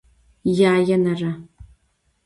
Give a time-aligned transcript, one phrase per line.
[0.59, 1.31] Yaênere.